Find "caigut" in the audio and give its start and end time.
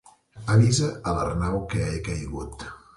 2.13-2.71